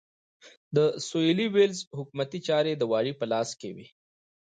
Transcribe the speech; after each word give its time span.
د 0.75 0.77
سوېلي 1.07 1.47
ویلز 1.55 1.79
حکومتي 1.97 2.39
چارې 2.47 2.71
د 2.77 2.83
والي 2.91 3.13
په 3.19 3.25
لاس 3.31 3.49
کې 3.59 3.69
وې. 3.75 3.87